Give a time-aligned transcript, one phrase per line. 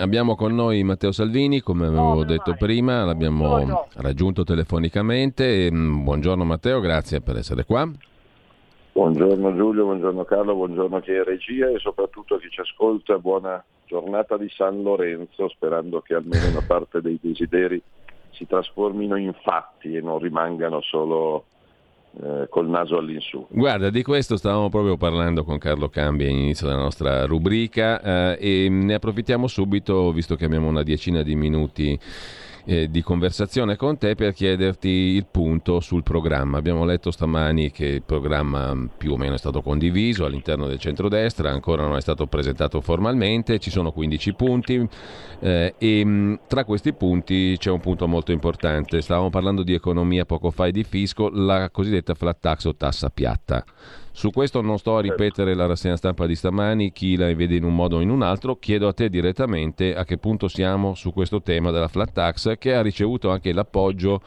[0.00, 5.70] Abbiamo con noi Matteo Salvini, come avevo detto prima, l'abbiamo raggiunto telefonicamente.
[5.70, 7.86] Mm, buongiorno Matteo, grazie per essere qua.
[8.92, 13.18] Buongiorno Giulio, buongiorno Carlo, buongiorno a chi è regia e soprattutto a chi ci ascolta.
[13.18, 17.80] Buona giornata di San Lorenzo, sperando che almeno una parte dei desideri
[18.30, 21.44] si trasformino in fatti e non rimangano solo
[22.22, 23.46] eh, col naso all'insù.
[23.48, 28.68] Guarda, di questo stavamo proprio parlando con Carlo Cambi all'inizio della nostra rubrica eh, e
[28.68, 31.98] ne approfittiamo subito, visto che abbiamo una decina di minuti
[32.64, 36.58] eh, di conversazione con te per chiederti il punto sul programma.
[36.58, 41.50] Abbiamo letto stamani che il programma più o meno è stato condiviso all'interno del centrodestra,
[41.50, 44.88] ancora non è stato presentato formalmente, ci sono 15 punti
[45.40, 49.00] eh, e mh, tra questi punti c'è un punto molto importante.
[49.00, 53.10] Stavamo parlando di economia poco fa e di fisco, la cosiddetta flat tax o tassa
[53.10, 53.64] piatta.
[54.12, 55.16] Su questo non sto a certo.
[55.16, 58.22] ripetere la rassegna stampa di stamani, chi la vede in un modo o in un
[58.22, 62.58] altro, chiedo a te direttamente a che punto siamo su questo tema della flat tax
[62.58, 64.20] che ha ricevuto anche l'appoggio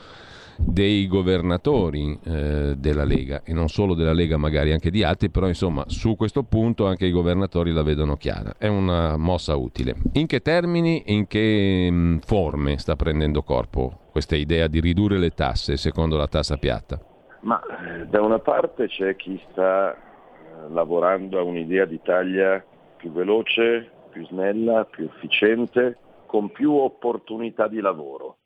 [0.55, 5.47] dei governatori eh, della Lega e non solo della Lega, magari anche di altri, però
[5.47, 8.55] insomma su questo punto anche i governatori la vedono chiara.
[8.57, 9.95] È una mossa utile.
[10.13, 14.79] In che termini e in che mh, mm, forme sta prendendo corpo questa idea di
[14.79, 17.12] ridurre le tasse secondo la tassa piatta?
[17.43, 22.63] Ma eh, da una parte c'è chi sta eh, lavorando a un'idea d'Italia
[22.95, 28.37] più veloce, più snella, più efficiente, con più opportunità di lavoro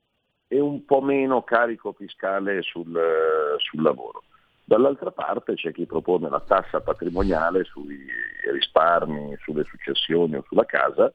[0.48, 4.23] e un po' meno carico fiscale sul, eh, sul lavoro.
[4.64, 8.04] Dall'altra parte c'è chi propone la tassa patrimoniale sui
[8.52, 11.14] risparmi, sulle successioni o sulla casa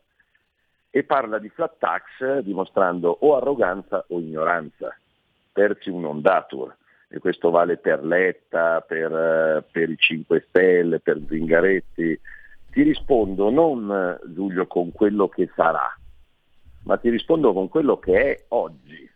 [0.89, 4.97] e parla di flat tax dimostrando o arroganza o ignoranza,
[5.53, 6.77] terzi un ondatur
[7.13, 12.19] e questo vale per Letta, per, eh, per, i 5 Stelle, per Zingaretti,
[12.71, 15.95] ti rispondo non Giulio con quello che sarà,
[16.85, 19.11] ma ti rispondo con quello che è oggi.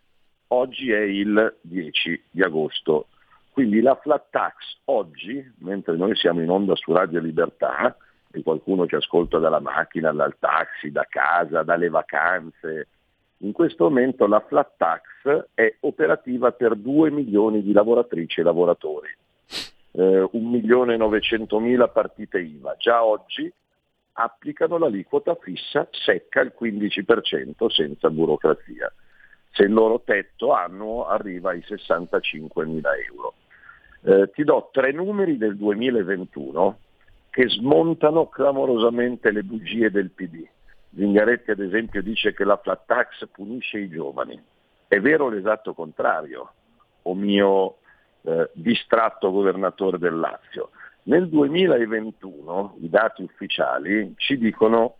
[0.48, 3.06] Oggi è il 10 di agosto,
[3.50, 7.96] quindi la flat tax oggi, mentre noi siamo in onda su Radio Libertà,
[8.30, 12.88] e qualcuno ci ascolta dalla macchina, dal taxi, da casa, dalle vacanze,
[13.38, 19.08] in questo momento la flat tax è operativa per 2 milioni di lavoratrici e lavoratori,
[19.92, 22.76] eh, 1 milione e 900 mila partite IVA.
[22.78, 23.52] Già oggi
[24.12, 28.90] applicano l'aliquota fissa secca il 15% senza burocrazia,
[29.50, 33.34] se il loro tetto annuo arriva ai 65 mila euro.
[34.02, 36.78] Eh, ti do tre numeri del 2021
[37.28, 40.46] che smontano clamorosamente le bugie del PD.
[40.96, 44.42] Zingaretti ad esempio dice che la flat tax punisce i giovani.
[44.88, 46.52] È vero l'esatto contrario,
[47.02, 47.76] o mio
[48.22, 50.70] eh, distratto governatore del Lazio.
[51.04, 54.96] Nel 2021 i dati ufficiali ci dicono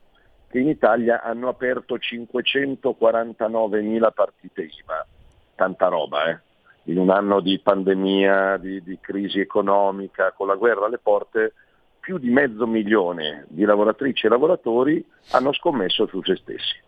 [0.49, 5.07] che in Italia hanno aperto 549.000 partite IVA,
[5.55, 6.39] tanta roba eh?
[6.85, 11.55] in un anno di pandemia, di, di crisi economica, con la guerra alle porte
[12.07, 16.81] più di mezzo milione di lavoratrici e lavoratori hanno scommesso su se stessi.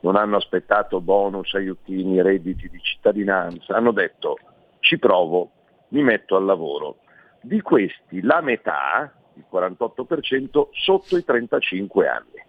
[0.00, 4.36] Non hanno aspettato bonus, aiutini, redditi di cittadinanza, hanno detto
[4.80, 5.50] ci provo,
[5.90, 6.96] mi metto al lavoro.
[7.40, 12.44] Di questi la metà, il 48%, sotto i 35 anni.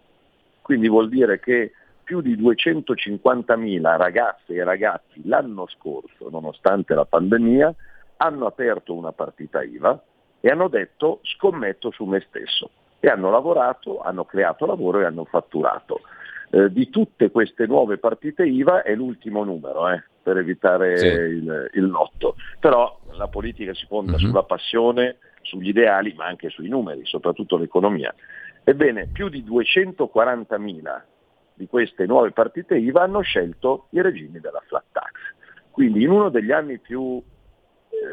[0.63, 7.75] Quindi vuol dire che più di 250.000 ragazze e ragazzi l'anno scorso, nonostante la pandemia,
[8.17, 10.01] hanno aperto una partita IVA,
[10.39, 15.25] e hanno detto scommetto su me stesso e hanno lavorato, hanno creato lavoro e hanno
[15.25, 16.01] fatturato.
[16.49, 21.05] Eh, di tutte queste nuove partite IVA è l'ultimo numero eh, per evitare sì.
[21.05, 24.25] il, il, lotto, però la politica si fonda mm-hmm.
[24.27, 28.13] sulla passione, sugli ideali, ma anche sui numeri, soprattutto l'economia.
[28.63, 31.01] Ebbene, più di 240.000
[31.53, 35.11] di queste nuove partite IVA hanno scelto i regimi della flat tax.
[35.71, 37.21] Quindi in uno degli anni più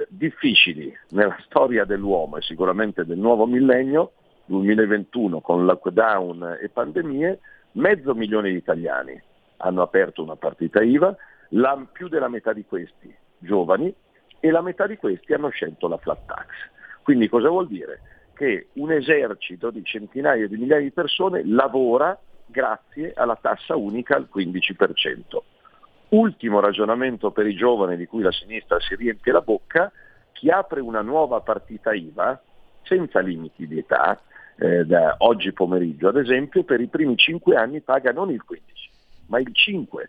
[0.09, 4.13] difficili nella storia dell'uomo e sicuramente del nuovo millennio,
[4.47, 7.41] 2021 con lockdown e pandemie,
[7.73, 9.21] mezzo milione di italiani
[9.59, 11.17] hanno aperto una partita IVA,
[11.51, 13.93] la, più della metà di questi giovani
[14.41, 16.47] e la metà di questi hanno scelto la flat tax.
[17.03, 18.01] Quindi cosa vuol dire?
[18.35, 24.29] Che un esercito di centinaia di migliaia di persone lavora grazie alla tassa unica al
[24.35, 25.54] 15%.
[26.15, 29.91] Ultimo ragionamento per i giovani di cui la sinistra si riempie la bocca,
[30.31, 32.41] chi apre una nuova partita IVA
[32.85, 34.21] senza limiti di età,
[34.57, 38.91] eh, da oggi pomeriggio ad esempio, per i primi 5 anni paga non il 15,
[39.27, 40.07] ma il 5%.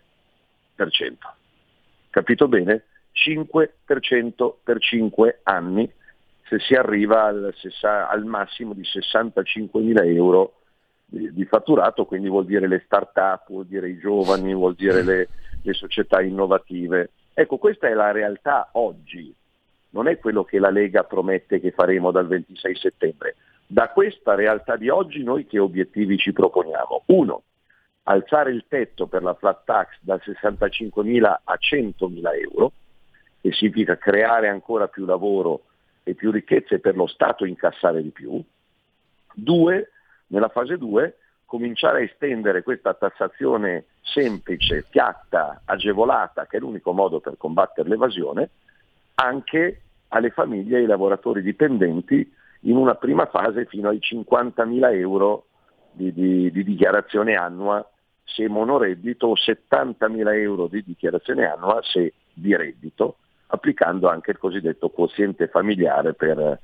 [2.10, 2.84] Capito bene?
[3.12, 5.92] 5% per 5 anni
[6.48, 7.52] se si arriva al,
[7.82, 10.52] al massimo di 65.000 euro
[11.04, 15.28] di, di, fatturato, quindi vuol dire le start-up, vuol dire i giovani, vuol dire le,
[15.66, 17.10] le società innovative.
[17.34, 19.34] Ecco, questa è la realtà oggi,
[19.90, 23.36] non è quello che la Lega promette che faremo dal 26 settembre.
[23.66, 27.02] Da questa realtà di oggi noi che obiettivi ci proponiamo?
[27.06, 27.42] Uno,
[28.04, 32.72] alzare il tetto per la flat tax da 65.000 a 100.000 euro,
[33.40, 35.62] che significa creare ancora più lavoro
[36.04, 38.40] e più ricchezze per lo Stato incassare di più.
[39.34, 39.90] Due,
[40.28, 41.16] nella fase 2,
[41.46, 48.50] cominciare a estendere questa tassazione semplice, piatta, agevolata, che è l'unico modo per combattere l'evasione,
[49.14, 55.46] anche alle famiglie e ai lavoratori dipendenti in una prima fase fino ai 50.000 euro
[55.92, 57.88] di, di, di dichiarazione annua
[58.24, 64.90] se monoreddito o 70.000 euro di dichiarazione annua se di reddito, applicando anche il cosiddetto
[64.90, 66.58] quoziente familiare per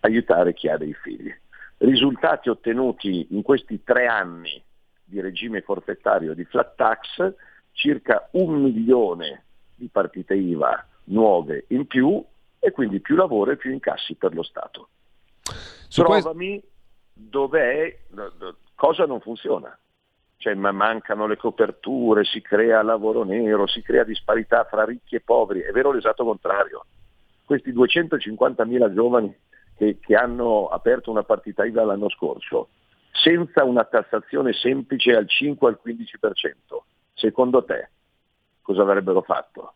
[0.00, 1.34] aiutare chi ha dei figli.
[1.78, 4.62] Risultati ottenuti in questi tre anni
[5.04, 7.34] di regime forfettario di flat tax,
[7.72, 9.44] circa un milione
[9.74, 12.22] di partite IVA nuove in più
[12.58, 14.88] e quindi più lavoro e più incassi per lo Stato.
[15.88, 16.68] Su Trovami questo...
[17.14, 17.98] dov'è,
[18.74, 19.78] cosa non funziona
[20.38, 25.60] cioè mancano le coperture, si crea lavoro nero, si crea disparità fra ricchi e poveri,
[25.60, 26.86] è vero l'esatto contrario.
[27.44, 29.34] Questi 250.000 giovani
[29.78, 32.68] che, che hanno aperto una partita IVA l'anno scorso,
[33.12, 35.96] senza una tassazione semplice al 5 al 15%,
[37.14, 37.90] secondo te
[38.60, 39.72] cosa avrebbero fatto?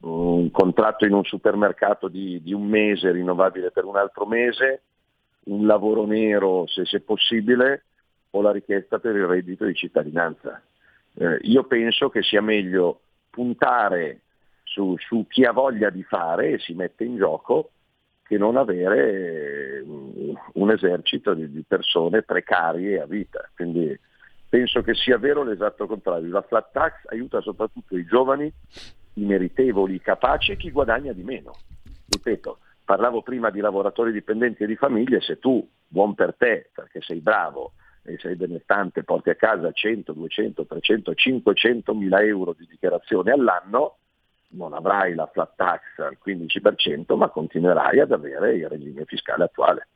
[0.00, 4.82] Un contratto in un supermercato di, di un mese rinnovabile per un altro mese,
[5.44, 7.84] un lavoro nero se, se possibile,
[8.30, 10.62] o la richiesta per il reddito di cittadinanza.
[11.14, 14.20] Eh, io penso che sia meglio puntare
[14.62, 17.70] su, su, chi ha voglia di fare e si mette in gioco
[18.28, 23.48] che non avere un, eh, un esercito di, persone precarie a vita.
[23.56, 23.98] Quindi
[24.46, 26.30] penso che sia vero l'esatto contrario.
[26.30, 28.52] La flat tax aiuta soprattutto i giovani,
[29.14, 31.52] i meritevoli, i capaci e chi guadagna di meno.
[32.06, 37.00] Ripeto, parlavo prima di lavoratori dipendenti e di famiglie, se tu, buon per te, perché
[37.00, 37.72] sei bravo,
[38.02, 43.96] e sei benestante, porti a casa 100, 200, 300, 500 mila euro di dichiarazione all'anno,
[44.50, 49.88] non avrai la flat tax al 15%, ma continuerai ad avere il regime fiscale attuale.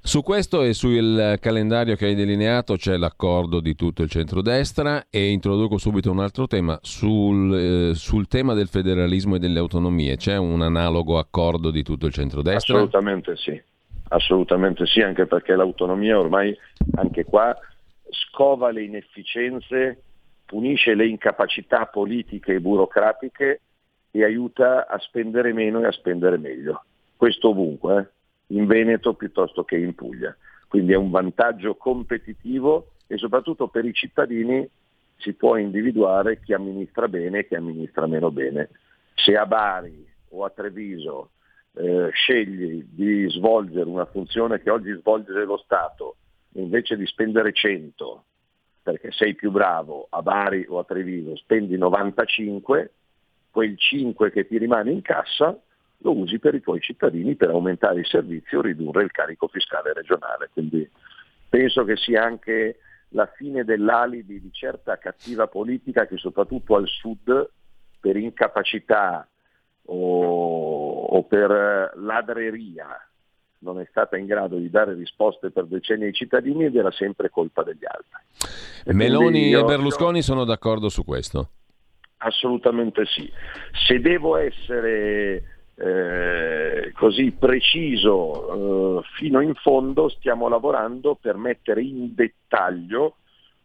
[0.00, 5.30] Su questo e sul calendario che hai delineato c'è l'accordo di tutto il centrodestra e
[5.30, 6.78] introduco subito un altro tema.
[6.82, 12.06] Sul, eh, sul, tema del federalismo e delle autonomie c'è un analogo accordo di tutto
[12.06, 12.76] il centrodestra?
[12.76, 13.60] Assolutamente sì.
[14.08, 16.56] Assolutamente sì, anche perché l'autonomia ormai
[16.94, 17.56] anche qua
[18.10, 20.02] scova le inefficienze,
[20.46, 23.60] punisce le incapacità politiche e burocratiche
[24.10, 26.84] e aiuta a spendere meno e a spendere meglio.
[27.16, 28.54] Questo ovunque, eh?
[28.54, 30.34] in Veneto piuttosto che in Puglia.
[30.68, 34.68] Quindi è un vantaggio competitivo e soprattutto per i cittadini
[35.18, 38.70] si può individuare chi amministra bene e chi amministra meno bene.
[39.14, 41.30] Se a Bari o a Treviso
[41.74, 46.16] eh, scegli di svolgere una funzione che oggi svolge lo Stato,
[46.52, 48.24] invece di spendere 100
[48.86, 52.92] perché sei più bravo a Bari o a Treviso, spendi 95,
[53.50, 55.58] quel 5 che ti rimane in cassa
[55.98, 59.92] lo usi per i tuoi cittadini per aumentare i servizi o ridurre il carico fiscale
[59.92, 60.50] regionale.
[60.52, 60.88] Quindi
[61.48, 62.78] penso che sia anche
[63.08, 67.50] la fine dell'alibi di certa cattiva politica che soprattutto al sud
[67.98, 69.26] per incapacità
[69.86, 72.86] o, o per ladreria
[73.58, 77.30] non è stata in grado di dare risposte per decenni ai cittadini ed era sempre
[77.30, 78.50] colpa degli altri.
[78.84, 81.50] E Meloni e Berlusconi sono d'accordo su questo?
[82.18, 83.30] Assolutamente sì.
[83.86, 85.42] Se devo essere
[85.74, 93.16] eh, così preciso eh, fino in fondo, stiamo lavorando per mettere in dettaglio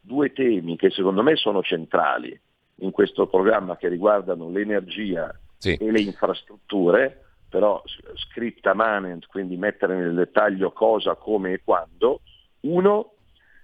[0.01, 2.38] due temi che secondo me sono centrali
[2.77, 5.75] in questo programma che riguardano l'energia sì.
[5.75, 7.84] e le infrastrutture, però
[8.15, 12.22] scripta manent, quindi mettere nel dettaglio cosa, come e quando.
[12.62, 13.15] Uno,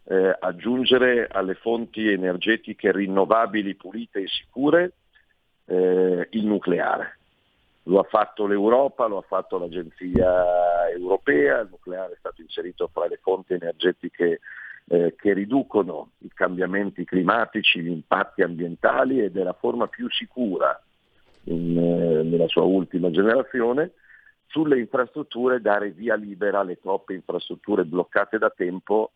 [0.03, 4.91] eh, aggiungere alle fonti energetiche rinnovabili, pulite e sicure
[5.67, 7.20] eh, il nucleare.
[7.84, 13.08] Lo ha fatto l'Europa, lo ha fatto l'Agenzia Europea, il nucleare è stato inserito fra
[13.08, 14.41] le fonti energetiche
[14.89, 20.77] eh, che riducono i cambiamenti climatici, gli impatti ambientali ed è la forma più sicura
[21.48, 23.92] in, eh, nella sua ultima generazione,
[24.48, 29.12] sulle infrastrutture dare via libera alle troppe infrastrutture bloccate da tempo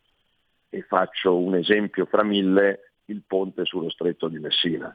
[0.68, 4.94] e faccio un esempio fra mille, il ponte sullo stretto di Messina,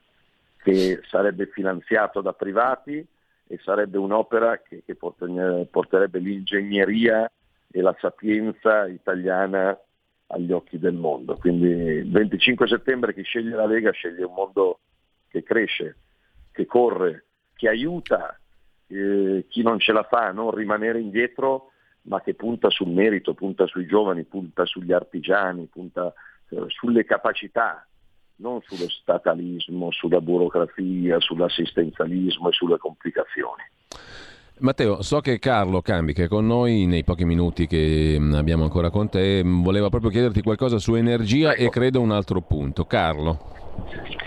[0.64, 3.06] che sarebbe finanziato da privati
[3.48, 7.32] e sarebbe un'opera che, che porterebbe l'ingegneria
[7.70, 9.78] e la sapienza italiana
[10.28, 11.36] agli occhi del mondo.
[11.36, 14.80] Quindi il 25 settembre chi sceglie la Lega sceglie un mondo
[15.30, 15.96] che cresce,
[16.52, 17.27] che corre,
[17.58, 18.40] che aiuta
[18.88, 21.72] eh, chi non ce la fa a non rimanere indietro,
[22.04, 26.14] ma che punta sul merito, punta sui giovani, punta sugli artigiani, punta
[26.50, 27.86] eh, sulle capacità,
[28.38, 33.64] non sullo statalismo, sulla burocrazia, sull'assistenzialismo e sulle complicazioni.
[34.60, 38.64] Matteo, so che Carlo Cambi, che è con noi nei pochi minuti che mm, abbiamo
[38.64, 41.64] ancora con te, mm, voleva proprio chiederti qualcosa su energia ecco.
[41.64, 42.86] e credo un altro punto.
[42.86, 43.56] Carlo.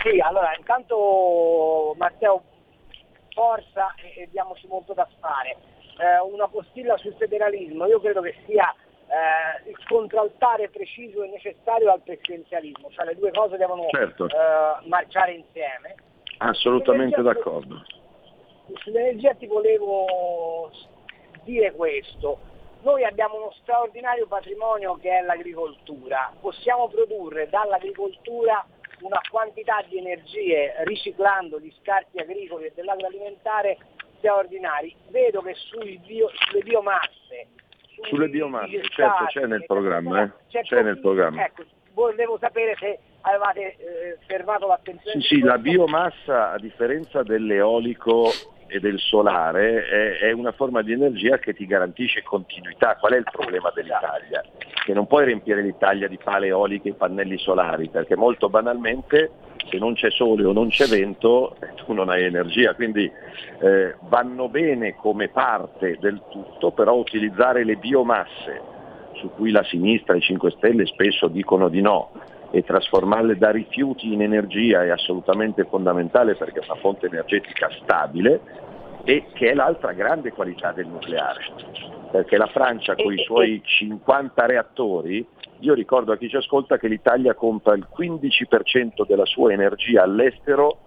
[0.02, 2.44] Sì, allora intanto Matteo,
[3.40, 5.56] forza e, e diamoci molto da fare.
[5.96, 11.90] Eh, una postilla sul federalismo, io credo che sia eh, il contraltare preciso e necessario
[11.90, 14.26] al presidenzialismo, cioè le due cose devono certo.
[14.26, 15.94] eh, marciare insieme.
[16.38, 17.82] Assolutamente d'accordo
[18.78, 20.70] sull'energia ti volevo
[21.44, 22.38] dire questo.
[22.82, 26.32] Noi abbiamo uno straordinario patrimonio che è l'agricoltura.
[26.40, 28.64] Possiamo produrre dall'agricoltura
[29.00, 33.78] una quantità di energie riciclando gli scarti agricoli e dell'agroalimentare
[34.18, 34.94] straordinari.
[35.08, 35.54] Vedo che
[36.04, 37.48] bio, sulle biomasse,
[38.02, 40.30] sulle biomasse, certo, c'è nel programma, eh?
[40.48, 41.44] c'è, c'è nel programma.
[41.44, 45.20] Ecco, volevo sapere se avevate eh, fermato l'attenzione.
[45.20, 48.30] Sì, sì, la biomassa a differenza dell'eolico
[48.70, 52.96] e del solare è, è, una forma di energia che ti garantisce continuità.
[52.96, 54.42] Qual è il problema dell'Italia?
[54.84, 59.30] Che non puoi riempire l'Italia di pale eoliche e pannelli solari, perché molto banalmente
[59.68, 63.10] se non c'è sole o non c'è vento tu non hai energia, quindi
[63.60, 68.78] eh, vanno bene come parte del tutto, però utilizzare le biomasse
[69.14, 72.10] su cui la sinistra e i 5 Stelle spesso dicono di no,
[72.50, 78.40] e trasformarle da rifiuti in energia è assolutamente fondamentale perché è una fonte energetica stabile
[79.04, 81.40] e che è l'altra grande qualità del nucleare.
[82.10, 85.24] Perché la Francia con i suoi 50 reattori,
[85.60, 90.80] io ricordo a chi ci ascolta che l'Italia compra il 15% della sua energia all'estero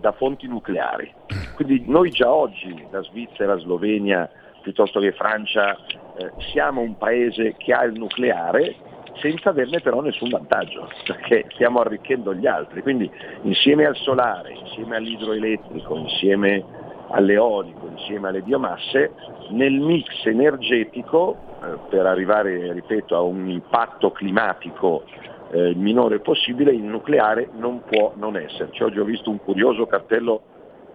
[0.00, 1.12] da fonti nucleari.
[1.54, 4.28] Quindi noi già oggi, da Svizzera, Slovenia,
[4.60, 5.76] piuttosto che Francia,
[6.16, 8.74] eh, siamo un paese che ha il nucleare
[9.20, 12.82] senza averne però nessun vantaggio, perché stiamo arricchendo gli altri.
[12.82, 13.10] Quindi
[13.42, 16.64] insieme al solare, insieme all'idroelettrico, insieme
[17.08, 19.12] all'eolico, insieme alle biomasse,
[19.50, 25.04] nel mix energetico, eh, per arrivare, ripeto, a un impatto climatico
[25.50, 28.82] eh, il minore possibile, il nucleare non può non esserci.
[28.82, 30.42] Oggi ho visto un curioso cartello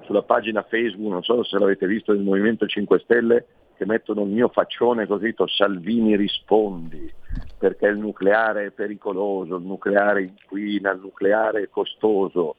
[0.02, 3.46] sulla pagina Facebook, non so se l'avete visto, del Movimento 5 Stelle,
[3.82, 7.12] che mettono il mio faccione così, Salvini rispondi,
[7.58, 12.58] perché il nucleare è pericoloso, il nucleare inquina, il nucleare è costoso.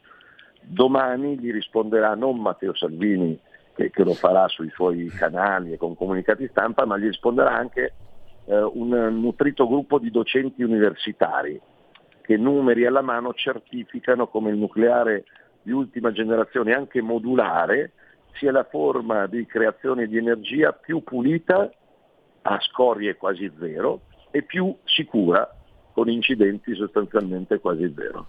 [0.61, 3.39] Domani gli risponderà non Matteo Salvini,
[3.73, 7.93] che, che lo farà sui suoi canali e con comunicati stampa, ma gli risponderà anche
[8.47, 8.89] eh, un
[9.21, 11.61] nutrito gruppo di docenti universitari
[12.21, 15.23] che numeri alla mano certificano come il nucleare
[15.63, 17.93] di ultima generazione, anche modulare,
[18.35, 21.71] sia la forma di creazione di energia più pulita,
[22.43, 25.49] a scorie quasi zero, e più sicura,
[25.93, 28.27] con incidenti sostanzialmente quasi zero.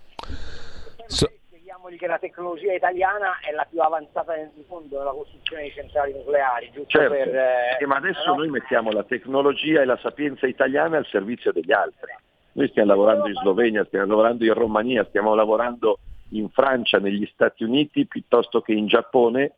[1.07, 5.71] So- Spieghiamogli che la tecnologia italiana è la più avanzata nel mondo nella costruzione di
[5.71, 7.35] centrali nucleari, giusto certo, per...
[7.79, 8.35] Eh, ma adesso no?
[8.35, 12.11] noi mettiamo la tecnologia e la sapienza italiana al servizio degli altri.
[12.53, 17.63] Noi stiamo lavorando in Slovenia, stiamo lavorando in Romania, stiamo lavorando in Francia, negli Stati
[17.63, 19.53] Uniti piuttosto che in Giappone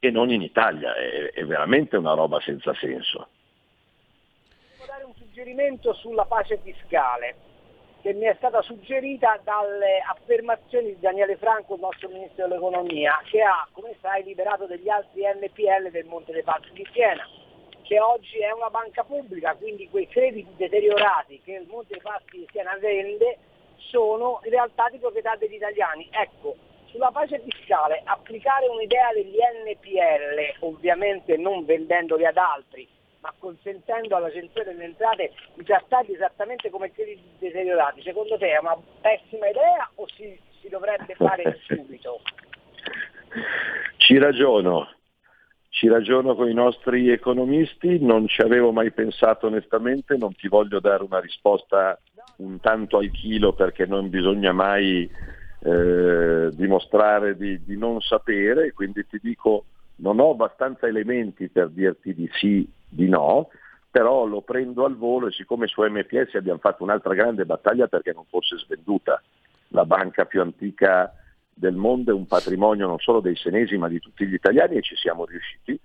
[0.00, 3.28] e non in Italia, è, è veramente una roba senza senso.
[4.72, 7.46] Devo dare un suggerimento sulla pace fiscale
[8.00, 13.42] che mi è stata suggerita dalle affermazioni di Daniele Franco, il nostro Ministro dell'Economia, che
[13.42, 17.26] ha, come sai, liberato degli altri NPL del Monte dei Paschi di Siena,
[17.82, 22.38] che oggi è una banca pubblica, quindi quei crediti deteriorati che il Monte dei Paschi
[22.38, 23.38] di Siena vende
[23.78, 26.08] sono in realtà di proprietà degli italiani.
[26.10, 26.56] Ecco,
[26.90, 32.86] sulla pace fiscale applicare un'idea degli NPL, ovviamente non vendendoli ad altri,
[33.20, 38.76] ma consentendo all'Agenzia delle Entrate di trattarli esattamente come crediti deteriorati, secondo te è una
[39.00, 42.20] pessima idea o si, si dovrebbe fare subito?
[43.96, 44.88] Ci ragiono,
[45.70, 50.80] ci ragiono con i nostri economisti, non ci avevo mai pensato onestamente, non ti voglio
[50.80, 52.00] dare una risposta
[52.36, 55.10] un tanto al chilo perché non bisogna mai
[55.60, 59.64] eh, dimostrare di, di, non sapere, quindi ti dico
[59.96, 63.48] non ho abbastanza elementi per dirti di sì, di no,
[63.90, 68.12] però lo prendo al volo e siccome su MPS abbiamo fatto un'altra grande battaglia perché
[68.12, 69.20] non fosse svenduta,
[69.68, 71.12] la banca più antica
[71.52, 74.82] del mondo è un patrimonio non solo dei senesi ma di tutti gli italiani e
[74.82, 75.78] ci siamo riusciti.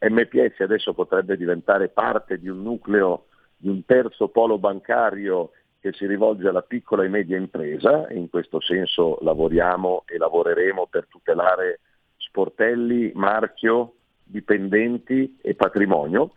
[0.00, 6.06] MPS adesso potrebbe diventare parte di un nucleo, di un terzo polo bancario che si
[6.06, 11.80] rivolge alla piccola e media impresa in questo senso lavoriamo e lavoreremo per tutelare
[12.16, 13.94] sportelli, marchio,
[14.24, 16.32] dipendenti e patrimonio.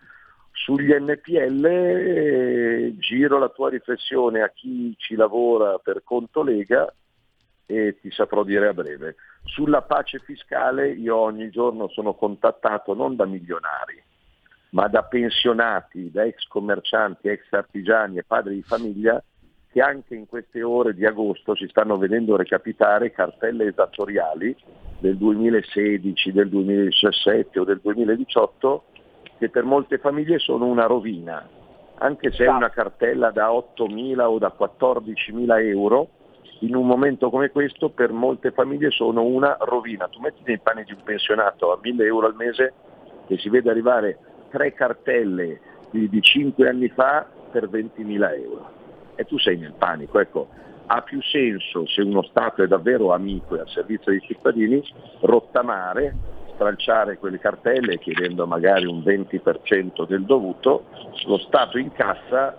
[0.51, 6.93] Sugli NPL eh, giro la tua riflessione a chi ci lavora per conto Lega
[7.65, 9.15] e ti saprò dire a breve.
[9.45, 14.01] Sulla pace fiscale io ogni giorno sono contattato non da milionari,
[14.71, 19.23] ma da pensionati, da ex commercianti, ex artigiani e padri di famiglia
[19.71, 24.53] che anche in queste ore di agosto si stanno vedendo recapitare cartelle esattoriali
[24.99, 28.83] del 2016, del 2017 o del 2018
[29.37, 31.47] che per molte famiglie sono una rovina,
[31.95, 36.09] anche se è una cartella da 8.000 o da 14.000 euro,
[36.59, 40.07] in un momento come questo per molte famiglie sono una rovina.
[40.09, 42.73] Tu metti nei panni di un pensionato a 1.000 euro al mese
[43.25, 44.17] e si vede arrivare
[44.49, 48.79] tre cartelle di, di 5 anni fa per 20.000 euro
[49.21, 50.19] e tu sei nel panico.
[50.19, 50.49] Ecco,
[50.87, 54.83] ha più senso se uno Stato è davvero amico e al servizio dei cittadini
[55.21, 56.15] rottamare,
[56.55, 60.85] stralciare quelle cartelle chiedendo magari un 20% del dovuto,
[61.25, 62.57] lo Stato incassa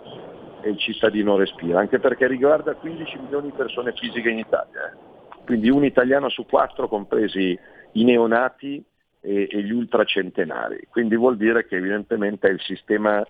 [0.61, 5.43] e il cittadino respira, anche perché riguarda 15 milioni di persone fisiche in Italia, eh.
[5.45, 7.57] quindi un italiano su quattro compresi
[7.91, 8.83] i neonati
[9.19, 13.23] e, e gli ultracentenari, quindi vuol dire che evidentemente è il sistema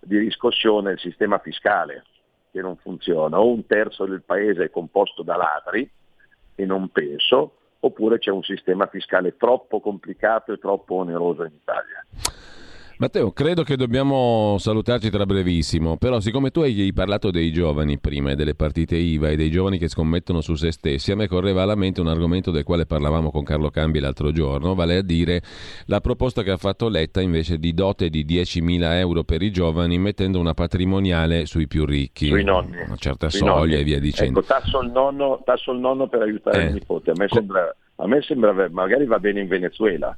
[0.00, 2.04] di riscossione, il sistema fiscale
[2.50, 5.88] che non funziona, o un terzo del paese è composto da ladri,
[6.54, 12.04] e non penso, oppure c'è un sistema fiscale troppo complicato e troppo oneroso in Italia.
[12.98, 18.30] Matteo, credo che dobbiamo salutarci tra brevissimo, però siccome tu hai parlato dei giovani prima
[18.30, 21.60] e delle partite IVA e dei giovani che scommettono su se stessi, a me correva
[21.60, 25.42] alla mente un argomento del quale parlavamo con Carlo Cambi l'altro giorno, vale a dire
[25.88, 29.98] la proposta che ha fatto Letta invece di dote di 10.000 euro per i giovani
[29.98, 33.74] mettendo una patrimoniale sui più ricchi, sui nonni, una certa soglia nonni.
[33.74, 34.38] e via dicendo.
[34.38, 36.66] Ecco, tasso il nonno, tasso il nonno per aiutare eh.
[36.68, 40.16] il nipote, a me, sembra, a me sembra, magari va bene in Venezuela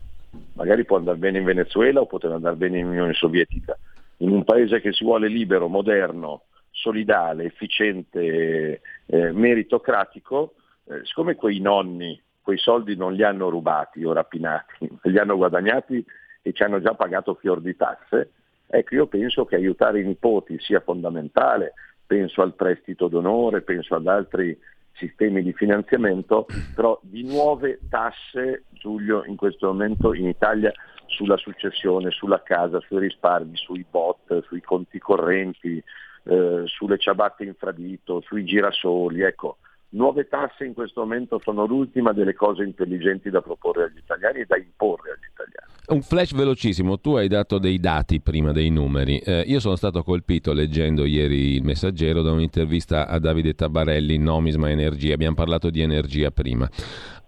[0.58, 3.78] magari può andare bene in Venezuela o poteva andare bene in Unione Sovietica.
[4.18, 11.60] In un paese che si vuole libero, moderno, solidale, efficiente, eh, meritocratico, eh, siccome quei
[11.60, 16.02] nonni quei soldi non li hanno rubati o rapinati, li hanno guadagnati
[16.40, 18.30] e ci hanno già pagato fior di tasse,
[18.66, 21.74] ecco io penso che aiutare i nipoti sia fondamentale,
[22.06, 24.58] penso al prestito d'onore, penso ad altri
[24.98, 30.72] sistemi di finanziamento, però di nuove tasse, Giulio, in questo momento in Italia
[31.06, 35.82] sulla successione, sulla casa, sui risparmi, sui bot, sui conti correnti,
[36.24, 39.58] eh, sulle ciabatte infradito, sui girasoli, ecco,
[39.90, 44.44] nuove tasse in questo momento sono l'ultima delle cose intelligenti da proporre agli italiani e
[44.46, 45.76] da imporre agli italiani.
[45.88, 49.18] Un flash velocissimo, tu hai dato dei dati prima, dei numeri.
[49.18, 54.68] Eh, io sono stato colpito leggendo ieri il messaggero da un'intervista a Davide Tabarelli, Nomisma
[54.68, 56.68] Energia, abbiamo parlato di energia prima.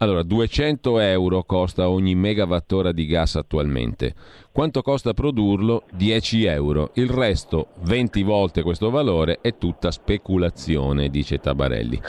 [0.03, 4.14] Allora, 200 euro costa ogni megawattora di gas attualmente.
[4.53, 5.85] Quanto costa produrlo?
[5.93, 6.91] 10 euro.
[6.95, 12.01] Il resto, 20 volte questo valore, è tutta speculazione, dice Tabarelli.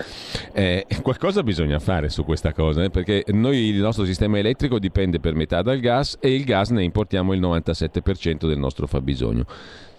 [0.52, 5.20] Eh, qualcosa bisogna fare su questa cosa, eh, perché noi il nostro sistema elettrico dipende
[5.20, 9.46] per metà dal gas e il gas ne importiamo il 97% del nostro fabbisogno.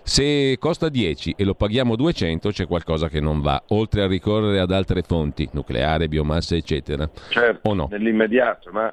[0.02, 4.58] Se costa 10 e lo paghiamo 200 c'è qualcosa che non va, oltre a ricorrere
[4.58, 7.08] ad altre fonti, nucleare, biomassa, eccetera.
[7.28, 7.86] Certo, o no?
[7.88, 8.92] nell'immediato, ma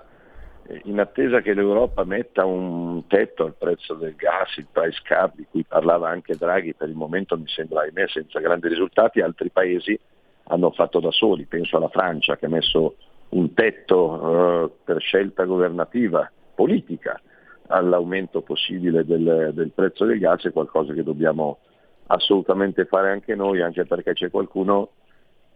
[0.84, 5.46] in attesa che l'Europa metta un tetto al prezzo del gas, il price cap di
[5.50, 10.00] cui parlava anche Draghi, per il momento mi sembra ahimè senza grandi risultati, altri paesi
[10.44, 12.96] hanno fatto da soli, penso alla Francia che ha messo
[13.30, 17.20] un tetto eh, per scelta governativa, politica,
[17.68, 21.60] all'aumento possibile del, del, prezzo del gas è qualcosa che dobbiamo
[22.08, 24.90] assolutamente fare anche noi, anche perché c'è qualcuno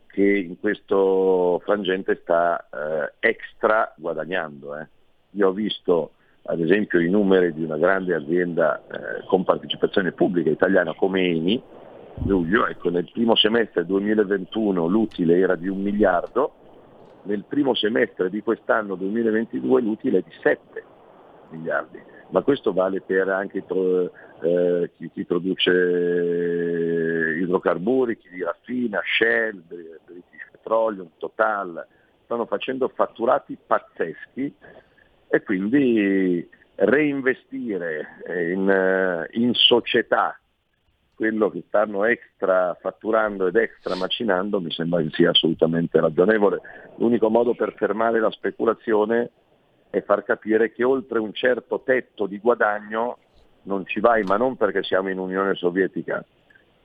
[0.08, 4.78] che in questo frangente sta eh, extra guadagnando.
[4.78, 4.88] Eh.
[5.34, 6.12] Io ho visto
[6.46, 11.62] ad esempio i numeri di una grande azienda eh, con partecipazione pubblica italiana come Eni,
[12.16, 16.54] Giulio, ecco, nel primo semestre 2021 l'utile era di un miliardo,
[17.24, 20.84] nel primo semestre di quest'anno 2022 l'utile è di 7
[21.50, 25.72] miliardi, ma questo vale per anche eh, chi, chi, produce
[27.42, 31.88] idrocarburi, chi li raffina, Shell, British Petroleum, Total,
[32.26, 34.54] stanno facendo fatturati pazzeschi
[35.34, 38.22] e quindi reinvestire
[38.54, 40.40] in, eh, in società
[41.16, 46.62] quello che stanno extra fatturando ed extra macinando mi sembra che sia assolutamente ragionevole.
[46.98, 49.32] L'unico modo per fermare la speculazione
[49.90, 53.18] è far capire che oltre un certo tetto di guadagno
[53.64, 56.24] non ci vai, ma non perché siamo in Unione Sovietica,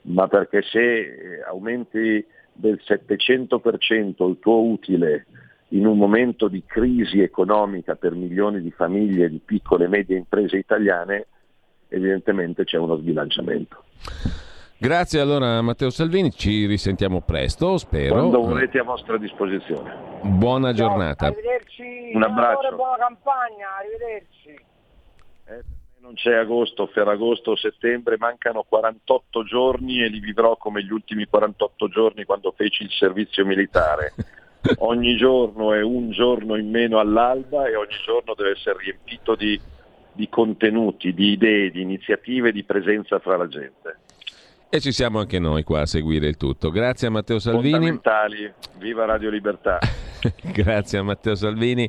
[0.02, 5.26] ma perché se eh, aumenti del 700% il tuo utile
[5.68, 10.56] in un momento di crisi economica per milioni di famiglie, di piccole e medie imprese
[10.56, 11.26] italiane,
[11.88, 13.84] evidentemente c'è uno sbilanciamento.
[14.80, 18.14] Grazie allora Matteo Salvini, ci risentiamo presto, spero.
[18.14, 20.20] Quando volete a vostra disposizione.
[20.22, 21.26] Buona giornata.
[21.26, 22.12] Ciao, arrivederci.
[22.14, 22.76] Un abbraccio.
[22.76, 24.50] Buona campagna, arrivederci.
[25.46, 25.64] Eh,
[26.00, 31.88] non c'è agosto, Ferragosto, settembre, mancano 48 giorni e li vivrò come gli ultimi 48
[31.88, 34.14] giorni quando feci il servizio militare.
[34.78, 39.58] ogni giorno è un giorno in meno all'alba e ogni giorno deve essere riempito di,
[40.12, 43.96] di contenuti, di idee, di iniziative, di presenza fra la gente.
[44.70, 46.70] E ci siamo anche noi qua a seguire il tutto.
[46.70, 47.98] Grazie a Matteo Salvini.
[48.78, 49.78] Viva Radio Libertà.
[50.52, 51.86] Grazie a Matteo Salvini.